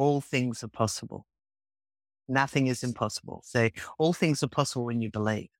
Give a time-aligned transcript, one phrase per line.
[0.00, 1.26] all things are possible.
[2.26, 3.42] Nothing is impossible.
[3.44, 5.50] So all things are possible when you believe.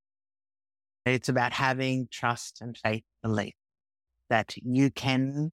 [1.05, 3.53] It's about having trust and faith, belief
[4.31, 5.53] that you can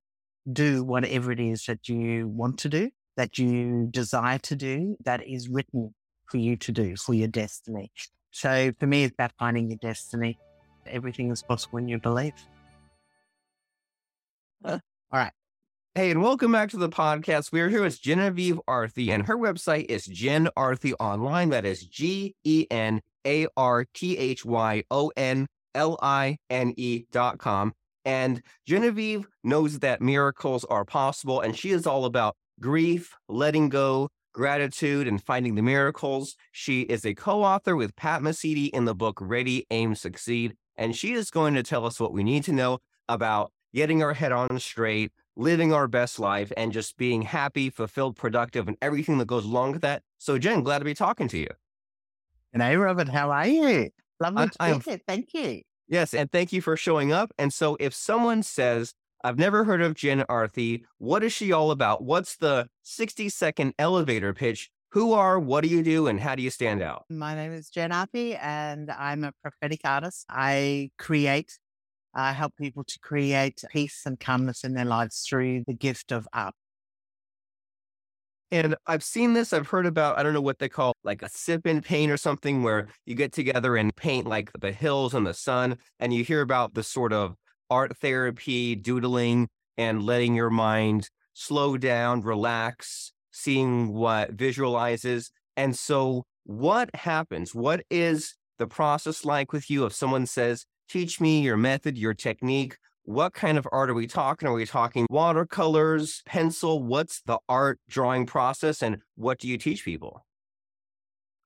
[0.54, 5.28] do whatever it is that you want to do, that you desire to do, that
[5.28, 5.94] is written
[6.30, 7.92] for you to do, for your destiny.
[8.32, 10.40] So for me, it's about finding your destiny.
[10.86, 12.36] Everything is possible when you believe.
[14.64, 14.80] All
[15.12, 15.34] right.
[15.98, 17.52] Hey, and welcome back to the podcast.
[17.52, 21.50] We are here with Genevieve Arthy, and her website is Gen Arthy Online.
[21.50, 26.76] That is G E N A R T H Y O N L I N
[26.78, 27.74] E dot com.
[28.06, 34.10] And Genevieve knows that miracles are possible, and she is all about grief, letting go,
[34.36, 36.36] gratitude, and finding the miracles.
[36.52, 40.54] She is a co author with Pat Mesiti in the book Ready, Aim, Succeed.
[40.76, 42.78] And she is going to tell us what we need to know
[43.10, 48.16] about getting our head on straight, living our best life and just being happy, fulfilled,
[48.18, 50.02] productive, and everything that goes along with that.
[50.18, 51.48] So, Gen, glad to be talking to you.
[52.52, 53.90] And hey, Robert, how are you?
[54.20, 55.00] Lovely I, to here.
[55.08, 55.62] Thank you.
[55.88, 57.32] Yes, and thank you for showing up.
[57.38, 61.72] And so, if someone says, I've never heard of Gen Arthy, what is she all
[61.72, 62.04] about?
[62.04, 64.70] What's the 60 second elevator pitch?
[64.92, 67.04] Who are, what do you do, and how do you stand out?
[67.10, 70.26] My name is Gen Arthy, and I'm a prophetic artist.
[70.30, 71.60] I create
[72.18, 76.28] uh, help people to create peace and calmness in their lives through the gift of
[76.34, 76.54] art.
[78.50, 81.30] And I've seen this, I've heard about, I don't know what they call like a
[81.30, 85.28] sip and paint or something where you get together and paint like the hills and
[85.28, 85.78] the sun.
[86.00, 87.36] And you hear about the sort of
[87.70, 95.30] art therapy, doodling, and letting your mind slow down, relax, seeing what visualizes.
[95.58, 97.54] And so, what happens?
[97.54, 102.14] What is the process like with you if someone says, teach me your method, your
[102.14, 102.78] technique.
[103.04, 104.48] What kind of art are we talking?
[104.50, 106.84] Are we talking watercolors, pencil?
[106.84, 110.26] What's the art drawing process and what do you teach people?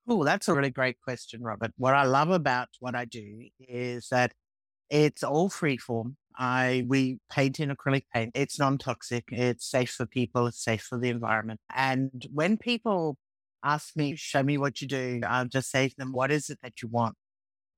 [0.08, 1.70] Oh, that's a really great question, Robert.
[1.76, 4.32] What I love about what I do is that
[4.90, 6.16] it's all free form.
[6.36, 8.32] I we paint in acrylic paint.
[8.34, 9.26] It's non-toxic.
[9.30, 10.48] It's safe for people.
[10.48, 11.60] It's safe for the environment.
[11.74, 13.16] And when people
[13.62, 16.58] ask me, show me what you do, I'll just say to them, what is it
[16.62, 17.14] that you want?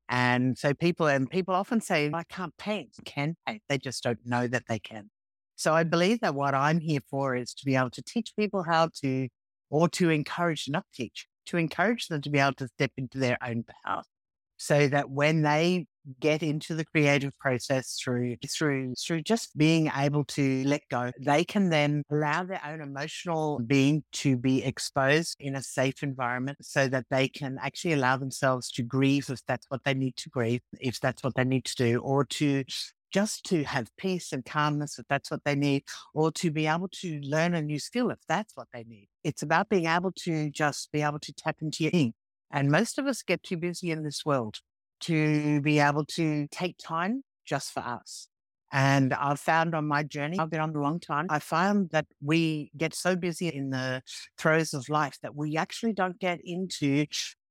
[0.08, 3.62] And so people, and people often say, I can't paint, can paint.
[3.68, 5.10] They just don't know that they can.
[5.56, 8.64] So I believe that what I'm here for is to be able to teach people
[8.64, 9.28] how to,
[9.70, 13.38] or to encourage, not teach, to encourage them to be able to step into their
[13.42, 14.02] own power
[14.56, 15.86] so that when they
[16.20, 21.44] get into the creative process through through through just being able to let go they
[21.44, 26.88] can then allow their own emotional being to be exposed in a safe environment so
[26.88, 30.60] that they can actually allow themselves to grieve if that's what they need to grieve
[30.80, 32.64] if that's what they need to do or to
[33.14, 35.84] just to have peace and calmness if that's what they need,
[36.14, 39.08] or to be able to learn a new skill if that's what they need.
[39.22, 42.14] It's about being able to just be able to tap into your being.
[42.50, 44.58] And most of us get too busy in this world
[45.00, 48.28] to be able to take time just for us.
[48.72, 52.06] And I've found on my journey, I've been on a long time, I found that
[52.20, 54.02] we get so busy in the
[54.36, 57.06] throes of life that we actually don't get into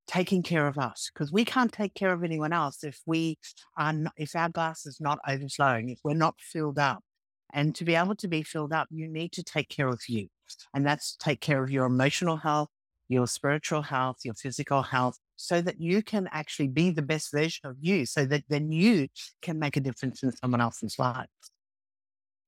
[0.05, 3.37] taking care of us because we can't take care of anyone else if we
[3.77, 7.01] are not, if our glass is not overflowing, if we're not filled up.
[7.53, 10.27] And to be able to be filled up, you need to take care of you.
[10.73, 12.69] And that's take care of your emotional health,
[13.07, 17.69] your spiritual health, your physical health, so that you can actually be the best version
[17.69, 19.07] of you, so that then you
[19.41, 21.27] can make a difference in someone else's life.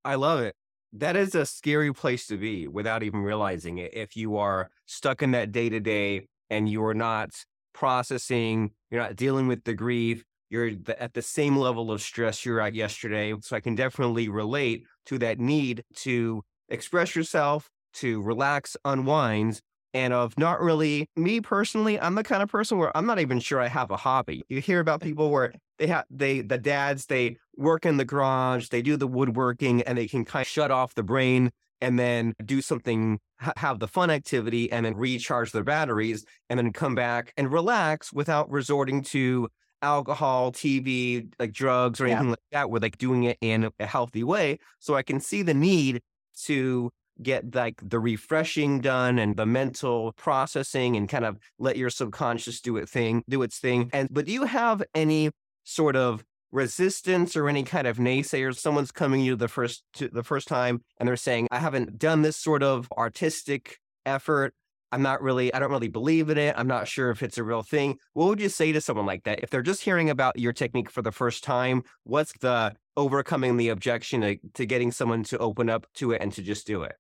[0.04, 0.56] I love it.
[0.94, 3.94] That is a scary place to be without even realizing it.
[3.94, 7.32] If you are stuck in that day to day and you are not
[7.74, 12.62] processing, you're not dealing with the grief, you're at the same level of stress you're
[12.62, 13.34] at yesterday.
[13.42, 19.60] So I can definitely relate to that need to express yourself, to relax, unwind,
[19.96, 23.40] and of not really me personally i'm the kind of person where i'm not even
[23.40, 24.44] sure i have a hobby.
[24.50, 28.68] You hear about people where they have they the dads they work in the garage
[28.68, 31.52] they do the woodworking and they can kind of shut off the brain
[31.82, 33.20] and then do something
[33.58, 38.12] have the fun activity and then recharge their batteries and then come back and relax
[38.14, 39.48] without resorting to
[39.82, 42.32] alcohol tv like drugs or anything yeah.
[42.32, 44.58] like that we're like doing it in a healthy way.
[44.80, 46.02] So i can see the need
[46.46, 46.92] to
[47.22, 52.62] get like the refreshing done and the mental processing and kind of let your subconscious
[52.62, 53.90] do its thing, do its thing.
[53.94, 55.32] And but do you have any
[55.64, 58.58] sort of resistance or any kind of naysayers?
[58.58, 61.98] Someone's coming to you the first to the first time and they're saying, I haven't
[61.98, 64.54] done this sort of artistic effort.
[64.92, 66.56] I'm not really, I don't really believe in it.
[66.58, 67.98] I'm not sure if it's a real thing.
[68.14, 69.42] What would you say to someone like that?
[69.42, 73.70] If they're just hearing about your technique for the first time, what's the overcoming the
[73.70, 76.96] objection to, to getting someone to open up to it and to just do it?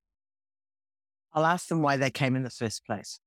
[1.35, 3.19] I'll ask them why they came in the first place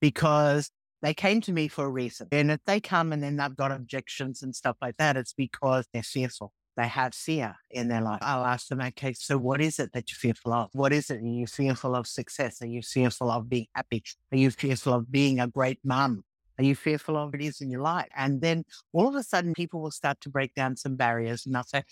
[0.00, 0.70] because
[1.02, 2.28] they came to me for a reason.
[2.32, 5.86] And if they come and then they've got objections and stuff like that, it's because
[5.92, 6.52] they're fearful.
[6.76, 8.20] They have fear in their life.
[8.22, 10.70] I'll ask them, okay, so what is it that you're fearful of?
[10.72, 11.20] What is it?
[11.20, 12.62] Are you fearful of success?
[12.62, 14.02] Are you fearful of being happy?
[14.32, 16.24] Are you fearful of being a great mum?
[16.58, 18.08] Are you fearful of it is in your life?
[18.16, 21.54] And then all of a sudden, people will start to break down some barriers and
[21.54, 21.82] they'll say,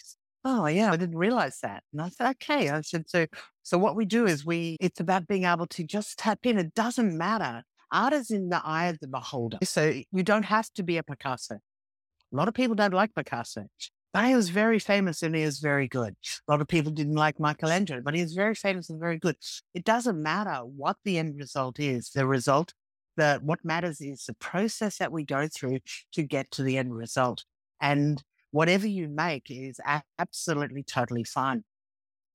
[0.45, 1.83] Oh yeah, I didn't realize that.
[1.93, 2.71] And I said, okay.
[2.71, 3.27] I said, so
[3.71, 6.59] so what we do is we it's about being able to just tap in.
[6.59, 7.63] It doesn't matter.
[7.93, 9.59] Art is in the eye of the beholder.
[9.63, 11.55] So you don't have to be a Picasso.
[11.55, 13.67] A lot of people don't like Picasso.
[14.13, 16.17] But he was very famous and he was very good.
[16.49, 19.37] A lot of people didn't like Michelangelo, but he was very famous and very good.
[19.73, 22.11] It doesn't matter what the end result is.
[22.11, 22.75] The result,
[23.19, 25.79] that what matters is the process that we go through
[26.15, 27.45] to get to the end result.
[27.81, 28.21] And
[28.51, 29.79] whatever you make is
[30.19, 31.63] absolutely totally fine.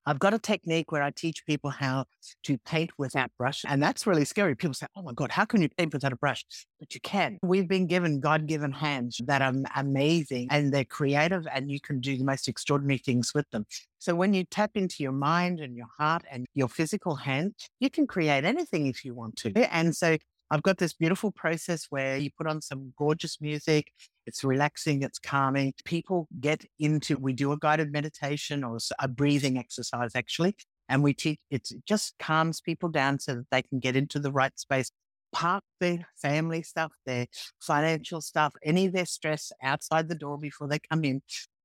[0.06, 2.06] I've got a technique where I teach people how
[2.44, 3.64] to paint without brush.
[3.68, 4.56] And that's really scary.
[4.56, 6.46] People say, Oh my God, how can you paint without a brush?
[6.80, 7.40] But you can.
[7.42, 12.00] We've been given God given hands that are amazing and they're creative and you can
[12.00, 13.66] do the most extraordinary things with them.
[14.00, 17.90] So when you tap into your mind and your heart and your physical hand, you
[17.90, 19.52] can create anything if you want to.
[19.74, 20.18] And so
[20.52, 23.92] I've got this beautiful process where you put on some gorgeous music.
[24.26, 25.74] It's relaxing, it's calming.
[25.86, 30.56] People get into, we do a guided meditation or a breathing exercise actually.
[30.88, 34.32] And we teach, it just calms people down so that they can get into the
[34.32, 34.92] right space,
[35.32, 37.26] park their family stuff, their
[37.60, 41.22] financial stuff, any of their stress outside the door before they come in.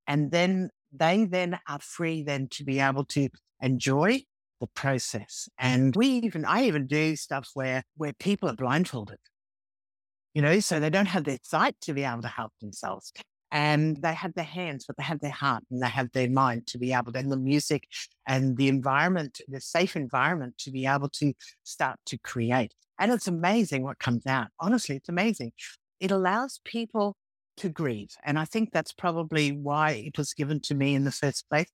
[0.06, 3.28] And then they then are free then to be able to
[3.60, 4.22] enjoy
[4.60, 5.48] the process.
[5.58, 9.18] And we even, I even do stuff where, where people are blindfolded,
[10.34, 13.12] you know, so they don't have their sight to be able to help themselves.
[13.52, 16.68] And they have their hands, but they have their heart and they have their mind
[16.68, 17.88] to be able to, and the music
[18.26, 21.32] and the environment, the safe environment to be able to
[21.64, 22.72] start to create.
[23.00, 24.48] And it's amazing what comes out.
[24.60, 25.52] Honestly, it's amazing.
[25.98, 27.16] It allows people
[27.56, 28.10] to grieve.
[28.24, 31.66] And I think that's probably why it was given to me in the first place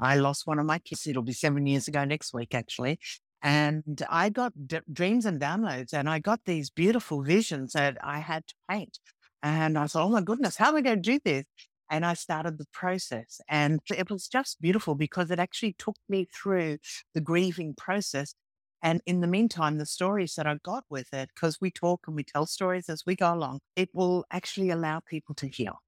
[0.00, 1.06] I lost one of my kids.
[1.06, 2.98] It'll be seven years ago next week, actually.
[3.44, 8.20] And I got d- dreams and downloads, and I got these beautiful visions that I
[8.20, 8.98] had to paint.
[9.42, 11.44] And I thought, oh my goodness, how am I going to do this?
[11.90, 13.40] And I started the process.
[13.48, 16.78] And it was just beautiful because it actually took me through
[17.14, 18.34] the grieving process.
[18.82, 22.16] And in the meantime, the stories that I got with it, because we talk and
[22.16, 25.80] we tell stories as we go along, it will actually allow people to heal.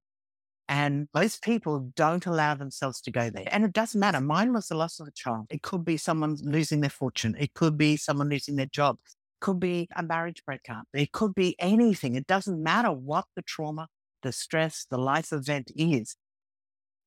[0.69, 3.47] And most people don't allow themselves to go there.
[3.51, 4.19] And it doesn't matter.
[4.19, 5.45] Mine was the loss of a child.
[5.49, 7.35] It could be someone losing their fortune.
[7.39, 8.97] It could be someone losing their job.
[9.05, 10.83] It could be a marriage breakup.
[10.93, 12.15] It could be anything.
[12.15, 13.87] It doesn't matter what the trauma,
[14.23, 16.17] the stress, the life event is.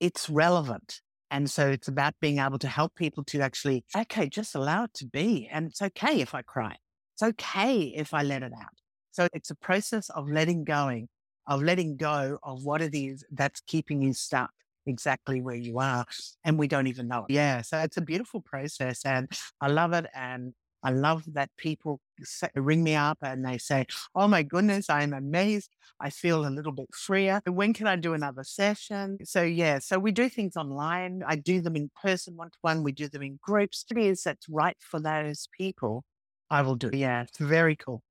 [0.01, 1.01] It's relevant.
[1.31, 4.95] And so it's about being able to help people to actually, okay, just allow it
[4.95, 5.49] to be.
[5.53, 6.77] And it's okay if I cry.
[7.15, 8.73] It's okay if I let it out.
[9.13, 11.09] So it's a process of letting going
[11.47, 14.51] of letting go of what it is that's keeping you stuck
[14.87, 16.05] exactly where you are.
[16.45, 17.33] And we don't even know it.
[17.33, 17.63] Yeah.
[17.63, 20.07] So it's a beautiful process and I love it.
[20.15, 24.89] And I love that people say, ring me up and they say, Oh my goodness,
[24.89, 25.71] I'm amazed.
[26.01, 27.41] I feel a little bit freer.
[27.47, 29.19] When can I do another session?
[29.25, 31.23] So, yeah, so we do things online.
[31.27, 32.83] I do them in person, one to one.
[32.83, 33.85] We do them in groups.
[33.91, 36.05] It is that's right for those people.
[36.49, 36.91] I will do.
[36.93, 38.03] Yeah, it's very cool.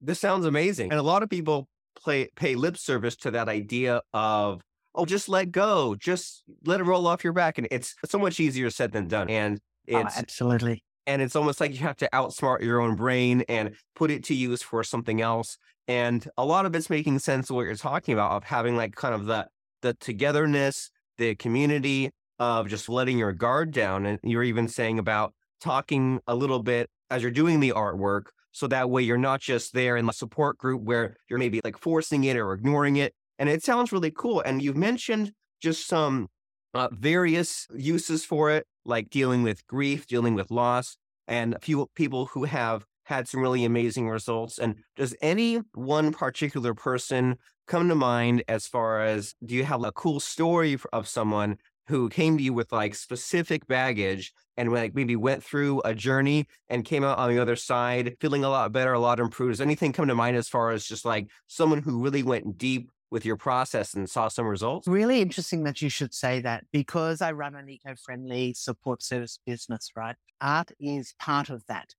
[0.00, 0.90] This sounds amazing.
[0.90, 4.62] And a lot of people play, pay lip service to that idea of,
[4.94, 7.58] oh, just let go, just let it roll off your back.
[7.58, 9.28] And it's so much easier said than done.
[9.28, 9.60] And
[9.92, 10.82] oh, it's oh, absolutely.
[11.06, 14.34] And it's almost like you have to outsmart your own brain and put it to
[14.34, 15.56] use for something else.
[15.86, 18.94] And a lot of it's making sense of what you're talking about of having like
[18.96, 19.46] kind of the
[19.82, 24.04] the togetherness, the community of just letting your guard down.
[24.04, 28.24] And you're even saying about talking a little bit as you're doing the artwork
[28.56, 31.76] so that way you're not just there in the support group where you're maybe like
[31.76, 33.14] forcing it or ignoring it.
[33.38, 34.40] And it sounds really cool.
[34.40, 36.28] And you've mentioned just some
[36.72, 40.96] uh, various uses for it, like dealing with grief, dealing with loss,
[41.28, 44.58] and a few people who have had some really amazing results.
[44.58, 47.36] And does any one particular person
[47.66, 51.58] come to mind as far as do you have a cool story of someone
[51.88, 56.46] who came to you with like specific baggage and like maybe went through a journey
[56.68, 59.52] and came out on the other side feeling a lot better, a lot improved.
[59.52, 62.90] Does anything come to mind as far as just like someone who really went deep
[63.10, 64.88] with your process and saw some results?
[64.88, 69.38] Really interesting that you should say that because I run an eco friendly support service
[69.46, 70.16] business, right?
[70.40, 71.90] Art is part of that.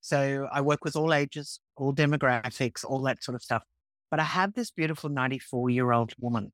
[0.00, 3.62] So I work with all ages, all demographics, all that sort of stuff.
[4.10, 6.52] But I have this beautiful 94 year old woman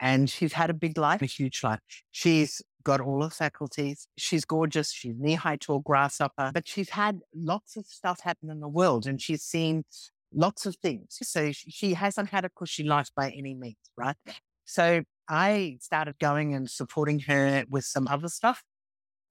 [0.00, 1.80] and she's had a big life, a huge life.
[2.10, 4.08] She's got all the faculties.
[4.16, 4.92] She's gorgeous.
[4.92, 9.06] She's knee high tall grasshopper, but she's had lots of stuff happen in the world
[9.06, 9.84] and she's seen
[10.32, 11.18] lots of things.
[11.22, 14.16] So she hasn't had a cushy life by any means, right?
[14.64, 18.62] So I started going and supporting her with some other stuff,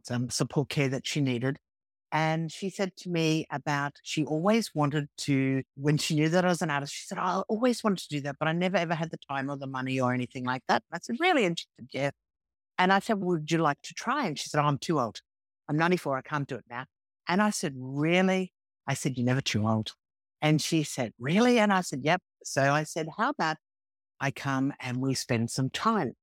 [0.03, 1.57] some support care that she needed.
[2.12, 6.48] And she said to me about she always wanted to, when she knew that I
[6.48, 8.78] was an artist, she said, oh, I always wanted to do that, but I never
[8.78, 10.84] ever had the time or the money or anything like that.
[10.92, 11.46] I said, Really?
[11.46, 12.12] And she said, Yeah.
[12.78, 14.26] And I said, Would you like to try?
[14.28, 15.22] And she said, oh, I'm too old.
[15.70, 16.18] I'm 94.
[16.18, 16.86] I can't do it now.
[17.28, 18.54] And I said, Really?
[18.88, 19.94] I said, You're never too old.
[20.42, 21.60] And she said, Really?
[21.60, 22.22] And I said, Yep.
[22.44, 23.58] So I said, How about
[24.20, 26.14] I come and we spend some time?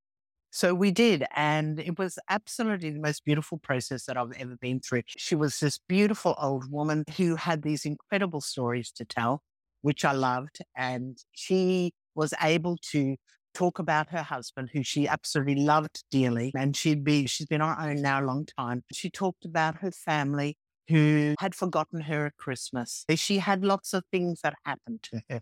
[0.54, 1.24] So we did.
[1.34, 5.02] And it was absolutely the most beautiful process that I've ever been through.
[5.08, 9.42] She was this beautiful old woman who had these incredible stories to tell,
[9.82, 10.60] which I loved.
[10.76, 13.16] And she was able to
[13.52, 16.52] talk about her husband, who she absolutely loved dearly.
[16.56, 18.84] And she'd be, she's been on own now a long time.
[18.92, 20.56] She talked about her family
[20.86, 23.04] who had forgotten her at Christmas.
[23.16, 25.40] She had lots of things that happened to her.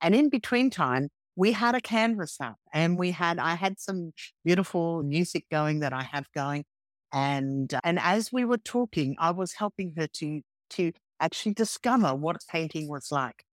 [0.00, 4.12] And in between time, we had a canvas up and we had, I had some
[4.44, 6.64] beautiful music going that I have going.
[7.12, 12.14] And, uh, and as we were talking, I was helping her to, to actually discover
[12.14, 13.44] what painting was like.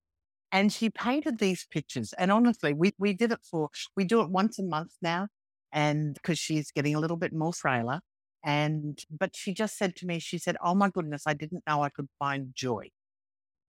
[0.52, 2.14] And she painted these pictures.
[2.18, 5.28] And honestly, we, we did it for, we do it once a month now.
[5.74, 8.00] And because she's getting a little bit more frailer.
[8.46, 11.84] And, but she just said to me, she said, Oh my goodness, I didn't know
[11.84, 12.90] I could find joy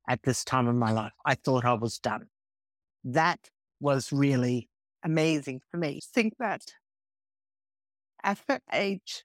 [0.09, 1.13] at this time of my life.
[1.27, 2.27] I thought I was done.
[3.05, 4.69] That was really
[5.03, 6.01] amazing for me.
[6.15, 6.63] Think that
[8.23, 9.25] at her age,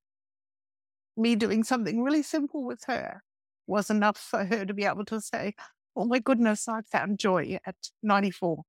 [1.16, 3.22] me doing something really simple with her
[3.68, 5.54] was enough for her to be able to say,
[5.96, 8.64] Oh my goodness, I found joy at 94.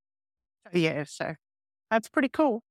[0.72, 1.34] So, yeah, so
[1.90, 2.62] that's pretty cool.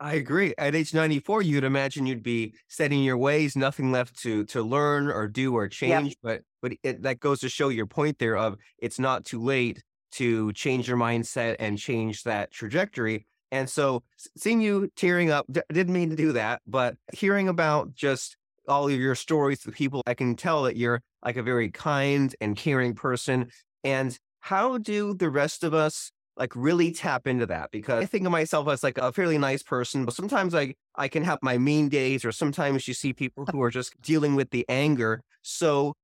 [0.00, 0.52] I agree.
[0.58, 5.08] At age 94, you'd imagine you'd be setting your ways, nothing left to to learn
[5.08, 6.08] or do or change.
[6.08, 6.16] Yep.
[6.22, 9.82] But but it, that goes to show your point there of it's not too late
[10.12, 13.26] to change your mindset and change that trajectory.
[13.50, 14.02] And so
[14.36, 18.36] seeing you tearing up, d- didn't mean to do that, but hearing about just
[18.68, 22.34] all of your stories with people, I can tell that you're like a very kind
[22.40, 23.50] and caring person.
[23.84, 27.70] And how do the rest of us like really tap into that?
[27.70, 31.08] Because I think of myself as like a fairly nice person, but sometimes I, I
[31.08, 34.50] can have my mean days, or sometimes you see people who are just dealing with
[34.50, 35.22] the anger.
[35.42, 35.94] So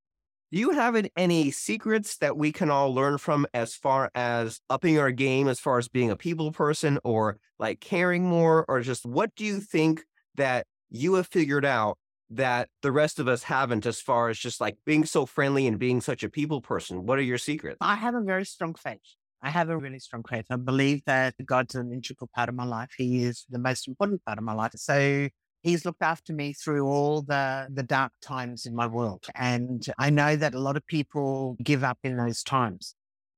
[0.50, 4.98] do you have any secrets that we can all learn from as far as upping
[4.98, 8.64] our game, as far as being a people person or like caring more?
[8.66, 10.04] Or just what do you think
[10.36, 11.98] that you have figured out
[12.30, 15.78] that the rest of us haven't as far as just like being so friendly and
[15.78, 17.04] being such a people person?
[17.04, 17.76] What are your secrets?
[17.80, 19.00] I have a very strong faith.
[19.42, 20.46] I have a really strong faith.
[20.50, 22.90] I believe that God's an integral part of my life.
[22.96, 24.72] He is the most important part of my life.
[24.76, 25.28] So
[25.62, 29.26] he's looked after me through all the, the dark times in my world.
[29.34, 32.94] And I know that a lot of people give up in those times.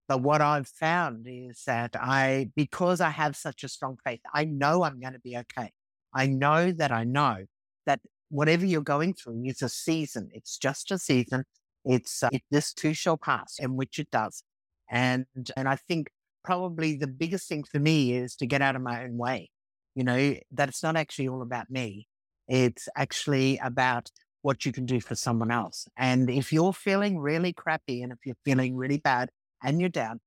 [0.08, 4.44] But what I've found is that I, because I have such a strong faith, I
[4.44, 5.70] know I'm going to be okay.
[6.12, 7.44] I know that I know
[7.86, 10.28] that whatever you're going through is a season.
[10.32, 11.44] It's just a season.
[11.84, 14.42] It's uh, it, this too shall pass, and which it does.
[14.90, 16.10] And and I think
[16.44, 19.50] probably the biggest thing for me is to get out of my own way.
[19.94, 22.06] You know that it's not actually all about me.
[22.50, 24.10] It's actually about
[24.42, 25.86] what you can do for someone else.
[25.96, 29.30] And if you're feeling really crappy and if you're feeling really bad
[29.62, 30.20] and you're down,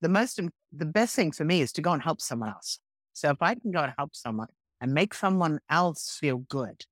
[0.00, 0.40] the most,
[0.72, 2.80] the best thing for me is to go and help someone else.
[3.12, 4.48] So if I can go and help someone
[4.80, 6.84] and make someone else feel good,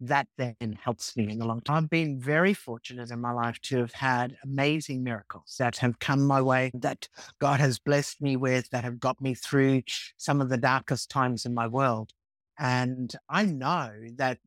[0.00, 1.76] that then helps me in the long term.
[1.76, 6.26] I've been very fortunate in my life to have had amazing miracles that have come
[6.26, 9.82] my way, that God has blessed me with, that have got me through
[10.16, 12.12] some of the darkest times in my world.
[12.58, 14.38] And I know that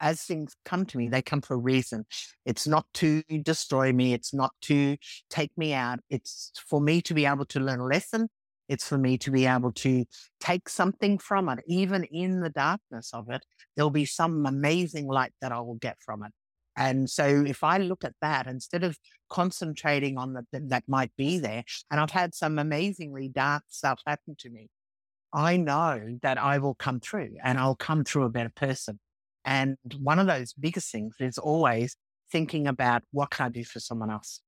[0.00, 2.06] as things come to me, they come for a reason.
[2.46, 4.12] It's not to destroy me.
[4.12, 4.96] It's not to
[5.28, 6.00] take me out.
[6.08, 8.28] It's for me to be able to learn a lesson.
[8.68, 10.04] It's for me to be able to
[10.40, 11.60] take something from it.
[11.66, 13.44] Even in the darkness of it,
[13.74, 16.32] there'll be some amazing light that I will get from it.
[16.76, 18.96] And so if I look at that instead of
[19.28, 24.36] concentrating on the, that might be there, and I've had some amazingly dark stuff happen
[24.38, 24.68] to me,
[25.32, 28.98] I know that I will come through and I'll come through a better person.
[29.44, 31.96] And one of those biggest things is always
[32.30, 34.40] thinking about what can I do for someone else?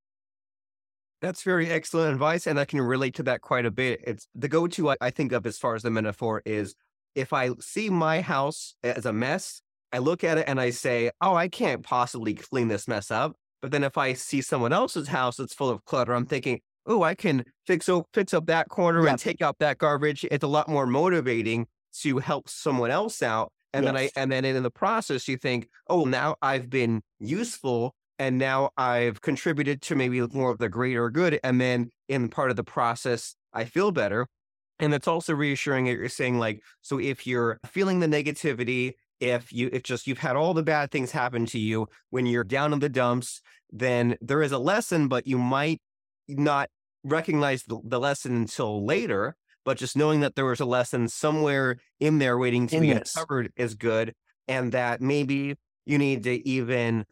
[1.23, 2.47] That's very excellent advice.
[2.47, 4.01] And I can relate to that quite a bit.
[4.07, 6.75] It's the go to I think of as far as the metaphor is
[7.15, 11.11] if I see my house as a mess, I look at it and I say,
[11.21, 13.37] oh, I can't possibly clean this mess up.
[13.61, 17.03] But then if I see someone else's house that's full of clutter, I'm thinking, oh,
[17.05, 20.25] I can fix up, fix up that corner and take out that garbage.
[20.31, 21.67] It's a lot more motivating
[22.03, 23.95] to help someone else out And Yes.
[23.95, 28.39] then I and then in the process you think, oh, now I've been useful and
[28.39, 31.41] now I've contributed to maybe more of the greater good.
[31.45, 34.27] And then in part of the process, I feel better.
[34.81, 39.53] And it's also reassuring that you're saying, like, so if you're feeling the negativity, if
[39.53, 42.73] you if just you've had all the bad things happen to you when you're down
[42.73, 45.81] in the dumps, then there is a lesson, but you might
[46.29, 46.71] not
[47.05, 49.37] recognize the, the lesson until later.
[49.65, 52.93] But just knowing that there was a lesson somewhere in there waiting to In be
[52.95, 53.15] this.
[53.15, 54.15] uncovered is good.
[54.49, 57.05] And that maybe you need to even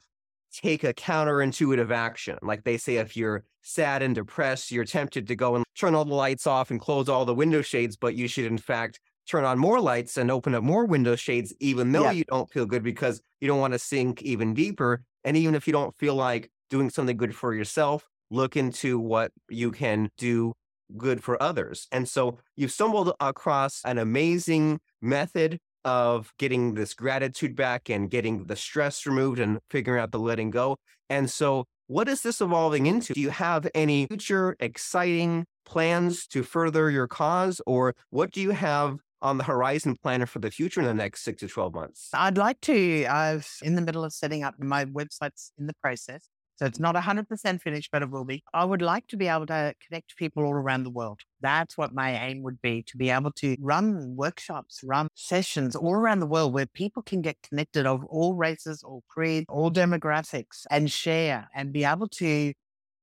[0.53, 2.39] take a counterintuitive action.
[2.43, 6.07] Like they say, if you're sad and depressed, you're tempted to go and turn all
[6.07, 9.45] the lights off and close all the window shades, but you should, in fact, turn
[9.45, 12.13] on more lights and open up more window shades, even though Yeah.
[12.13, 15.03] you don't feel good because you don't want to sink even deeper.
[15.23, 19.33] And even if you don't feel like doing something good for yourself, look into what
[19.49, 20.55] you can do
[20.97, 21.87] good for others.
[21.93, 28.45] And so you've stumbled across an amazing method of getting this gratitude back and getting
[28.45, 30.77] the stress removed and figuring out the letting go.
[31.09, 33.15] And so, what is this evolving into?
[33.15, 38.51] Do you have any future exciting plans to further your cause, or what do you
[38.51, 42.11] have on the horizon planner for the future in the next six to 12 months?
[42.13, 43.07] I'd like to.
[43.07, 46.29] I've in the middle of setting up my website's in the process.
[46.59, 48.43] So it's not 100% finished, but it will be.
[48.53, 51.21] I would like to be able to connect people all around the world.
[51.41, 55.93] That's what my aim would be to be able to run workshops, run sessions all
[55.93, 60.67] around the world where people can get connected of all races, all creeds, all demographics
[60.69, 62.53] and share and be able to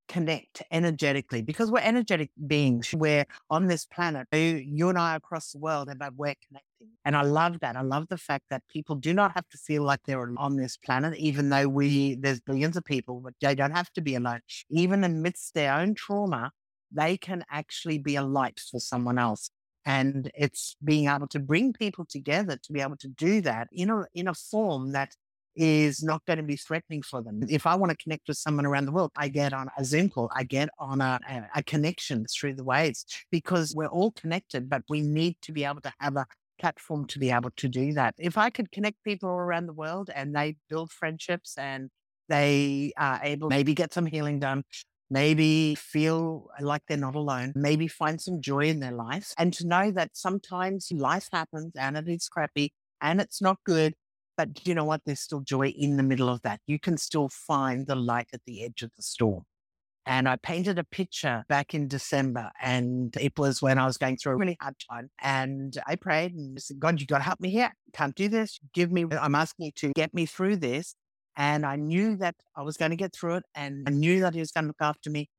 [0.08, 2.94] connect energetically because we're energetic beings.
[2.94, 4.28] We're on this planet.
[4.32, 6.90] You, you and I across the world, and but we're connecting.
[7.04, 7.76] And I love that.
[7.76, 10.78] I love the fact that people do not have to feel like they're on this
[10.78, 14.42] planet, even though we there's billions of people, but they don't have to be alone.
[14.70, 16.52] Even amidst their own trauma,
[16.92, 19.50] they can actually be a light for someone else.
[19.86, 23.90] And it's being able to bring people together to be able to do that in
[23.90, 25.16] a in a form that
[25.56, 27.42] is not going to be threatening for them.
[27.50, 30.10] If I want to connect with someone around the world, I get on a Zoom
[30.10, 31.20] call, I get on a,
[31.56, 35.82] a, connection through the waves because we're all connected, but we need to be able
[35.82, 36.26] to have a
[36.60, 38.16] platform to be able to do that.
[38.18, 41.90] If I could connect people around the world and they build friendships and
[42.30, 44.64] they are able maybe get some healing done,
[45.10, 49.68] maybe feel like they're not alone, maybe find some joy in their life and to
[49.68, 53.94] know that sometimes life happens and it is crappy and it's not good
[54.38, 55.02] but you know what?
[55.06, 56.60] There's still joy in the middle of that.
[56.68, 59.44] You can still find the light at the edge of the storm.
[60.08, 64.18] And I painted a picture back in December, and it was when I was going
[64.18, 65.10] through a really hard time.
[65.20, 67.74] And I prayed and said, God, you got to help me here.
[67.92, 68.60] Can't do this.
[68.74, 70.96] Give me, I'm asking you to get me through this.
[71.36, 74.36] And I knew that I was going to get through it, and I knew that
[74.36, 75.30] He was going to look after me.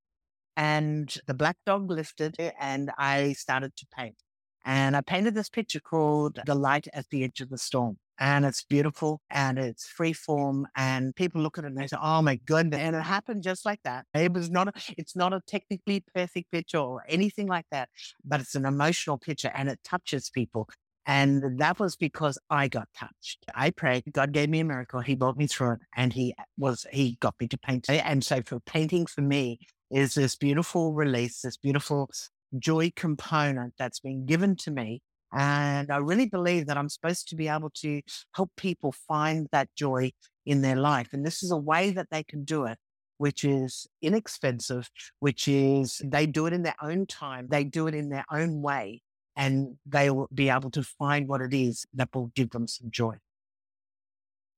[0.57, 4.17] And the black dog lifted, and I started to paint.
[4.65, 8.45] And I painted this picture called The Light at the Edge of the Storm and
[8.45, 12.23] it's beautiful and it's free form and people look at it and they say oh
[12.23, 15.41] my goodness and it happened just like that it was not a, it's not a
[15.47, 17.89] technically perfect picture or anything like that
[18.25, 20.69] but it's an emotional picture and it touches people
[21.07, 23.45] and that was because I got touched.
[23.55, 24.03] I prayed.
[24.13, 25.01] God gave me a miracle.
[25.01, 27.89] He brought me through it and he was, he got me to paint.
[27.89, 32.11] And so for painting for me is this beautiful release, this beautiful
[32.59, 35.03] joy component that's been given to me
[35.33, 38.01] and I really believe that I'm supposed to be able to
[38.35, 40.13] help people find that joy
[40.45, 41.09] in their life.
[41.13, 42.79] And this is a way that they can do it,
[43.19, 44.89] which is inexpensive,
[45.21, 48.63] which is they do it in their own time, they do it in their own
[48.63, 49.03] way,
[49.35, 52.91] and they will be able to find what it is that will give them some
[52.91, 53.17] joy.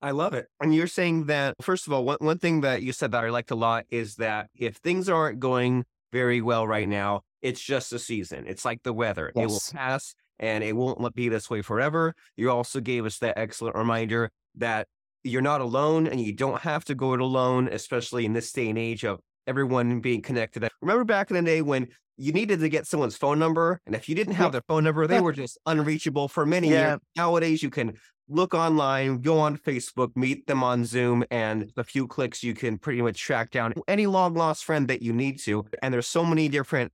[0.00, 0.46] I love it.
[0.60, 3.30] And you're saying that, first of all, one, one thing that you said that I
[3.30, 7.92] liked a lot is that if things aren't going very well right now, it's just
[7.92, 8.44] a season.
[8.46, 9.32] It's like the weather.
[9.34, 12.14] It will pass and it won't be this way forever.
[12.36, 14.86] You also gave us that excellent reminder that
[15.24, 18.68] you're not alone and you don't have to go it alone, especially in this day
[18.68, 20.68] and age of everyone being connected.
[20.80, 24.08] Remember back in the day when you needed to get someone's phone number, and if
[24.08, 26.88] you didn't have their phone number, they were just unreachable for many Yeah.
[26.90, 27.00] years.
[27.16, 27.96] Nowadays, you can
[28.28, 32.76] look online, go on Facebook, meet them on Zoom, and a few clicks, you can
[32.76, 35.64] pretty much track down any long lost friend that you need to.
[35.82, 36.92] And there's so many different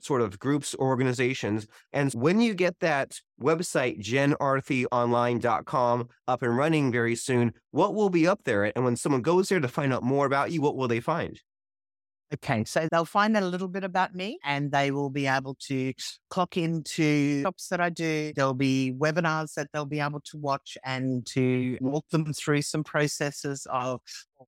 [0.00, 1.66] sort of groups, or organizations.
[1.92, 8.26] And when you get that website, genarthyonline.com, up and running very soon, what will be
[8.26, 8.64] up there?
[8.76, 11.40] And when someone goes there to find out more about you, what will they find?
[12.32, 15.56] Okay, so they'll find out a little bit about me and they will be able
[15.68, 15.92] to
[16.30, 18.32] clock into shops that I do.
[18.34, 22.82] There'll be webinars that they'll be able to watch and to walk them through some
[22.82, 24.00] processes of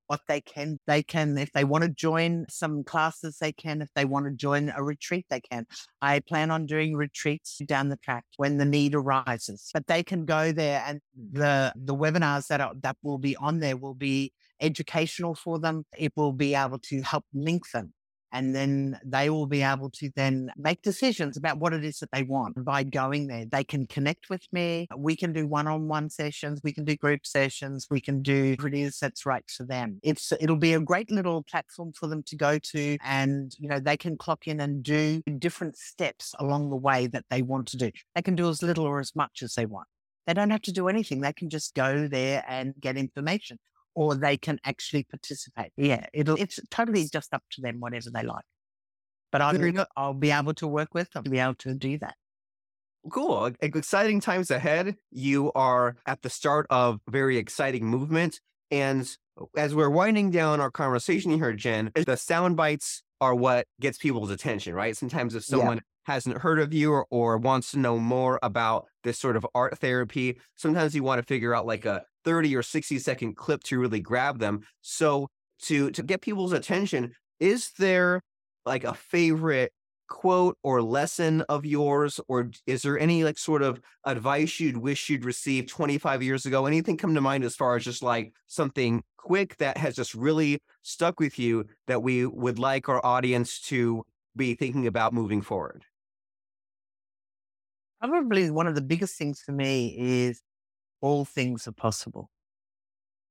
[0.06, 0.78] what they can.
[0.86, 3.82] They can, if they want to join some classes, they can.
[3.82, 5.66] If they want to join a retreat, they can.
[6.00, 10.24] I plan on doing retreats down the track when the need arises, but they can
[10.24, 11.00] go there and
[11.32, 15.84] the, the webinars that are, that will be on there will be educational for them.
[15.96, 17.92] It will be able to help link them.
[18.36, 22.10] And then they will be able to then make decisions about what it is that
[22.12, 23.46] they want by going there.
[23.46, 24.88] They can connect with me.
[24.94, 26.60] We can do one on one sessions.
[26.62, 27.86] We can do group sessions.
[27.90, 30.00] We can do whatever it is that's right for them.
[30.02, 32.98] It's, it'll be a great little platform for them to go to.
[33.02, 37.24] And, you know, they can clock in and do different steps along the way that
[37.30, 37.90] they want to do.
[38.14, 39.88] They can do as little or as much as they want.
[40.26, 41.22] They don't have to do anything.
[41.22, 43.58] They can just go there and get information
[43.96, 45.72] or they can actually participate.
[45.76, 48.44] Yeah, it'll it's totally just up to them, whatever they like.
[49.32, 52.14] But I'll, I'll be able to work with them to be able to do that.
[53.10, 53.50] Cool.
[53.60, 54.96] Exciting times ahead.
[55.10, 58.40] You are at the start of very exciting movement.
[58.70, 59.08] And
[59.56, 64.30] as we're winding down our conversation here, Gen, the sound bites are what gets people's
[64.30, 64.96] attention, right?
[64.96, 65.82] Sometimes if someone yeah.
[66.06, 69.78] Hasn't heard of you or, or wants to know more about this sort of art
[69.78, 73.78] therapy, sometimes you want to figure out like a 30 or 60 second clip to
[73.78, 74.60] really grab them.
[74.82, 75.28] So
[75.62, 78.20] to to get people's attention, is there
[78.64, 79.72] like a favorite
[80.08, 85.10] quote or lesson of yours or is there any like sort of advice you'd wish
[85.10, 89.02] you'd received 25 years ago anything come to mind as far as just like something
[89.16, 94.04] quick that has just really stuck with you that we would like our audience to
[94.36, 95.84] be thinking about moving forward
[98.00, 100.42] probably one of the biggest things for me is
[101.00, 102.30] all things are possible.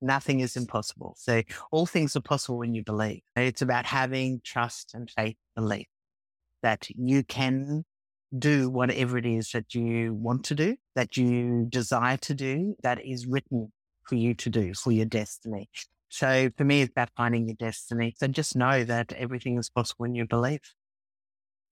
[0.02, 1.16] Nothing is impossible.
[1.18, 3.22] So all things are possible when you believe.
[3.36, 5.88] It's about having trust and faith, belief
[6.66, 7.84] that you can
[8.38, 13.06] do whatever it is that you want to do, that you desire to do, that
[13.06, 13.72] is written
[14.04, 15.70] for you to do, for your destiny.
[16.10, 18.16] So for me, it's about finding your destiny.
[18.18, 20.62] So just know that everything is possible when you believe.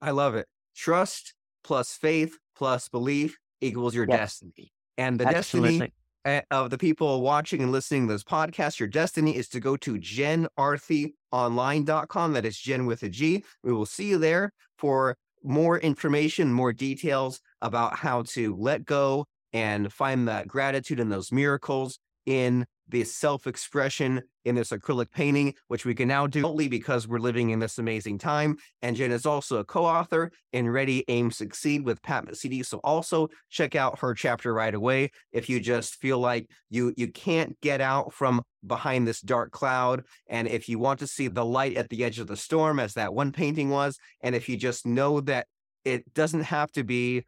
[0.02, 0.48] I love it.
[0.76, 4.20] Trust plus faith plus belief equals your yes.
[4.20, 4.72] destiny.
[4.98, 5.80] And the Absolutely.
[5.80, 5.94] destiny
[6.26, 9.76] eh, of the people watching and listening to this podcast, your destiny is to go
[9.78, 12.34] to genarthyonline.com.
[12.34, 13.44] That is Gen with a G.
[13.64, 19.26] We will see you there for more information, more details about how to let go
[19.52, 25.54] and find that gratitude and those miracles in the self expression in this acrylic painting,
[25.68, 28.58] which we can now do only because we're living in this amazing time.
[28.82, 32.66] And Gen is also a co author in Ready, Aim, Succeed with Pat Mesiti.
[32.66, 37.08] So also check out her chapter right away if you just feel like you, you
[37.08, 40.04] can't get out from behind this dark cloud.
[40.28, 42.94] And if you want to see the light at the edge of the storm, as
[42.94, 45.48] that one painting was, and if you just know that
[45.86, 47.26] it doesn't have to be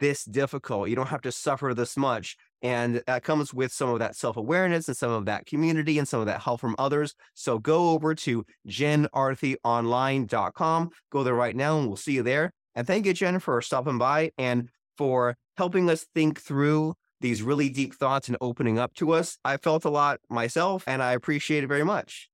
[0.00, 0.88] this difficult.
[0.88, 2.36] You don't have to suffer this much.
[2.62, 6.08] And that comes with some of that self awareness and some of that community and
[6.08, 7.14] some of that help from others.
[7.34, 10.90] So go over to genarthyonline.com.
[11.10, 12.52] Go there right now and we'll see you there.
[12.74, 17.68] And thank you, Gen, for stopping by and for helping us think through these really
[17.68, 19.38] deep thoughts and opening up to us.
[19.44, 22.28] I felt a lot myself and I appreciate it very much.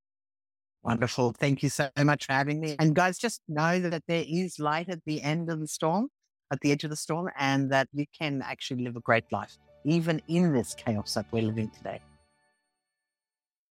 [0.82, 1.32] Wonderful.
[1.32, 2.76] Thank you so much for having me.
[2.78, 6.08] And guys, just know that there is light at the end of the storm,
[6.50, 9.56] at the edge of the storm, and that you can actually live a great life
[9.84, 12.00] even in this chaos that we're living today.